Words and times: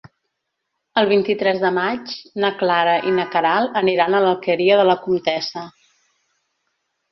El 1.01 1.09
vint-i-tres 1.11 1.61
de 1.63 1.71
maig 1.75 2.15
na 2.45 2.51
Clara 2.63 2.97
i 3.11 3.13
na 3.19 3.27
Queralt 3.37 3.79
aniran 3.83 4.17
a 4.17 4.25
l'Alqueria 4.27 4.81
de 4.83 4.89
la 4.93 4.99
Comtessa. 5.07 5.69